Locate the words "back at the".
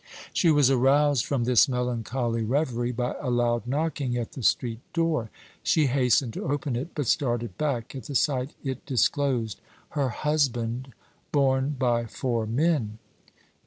7.59-8.15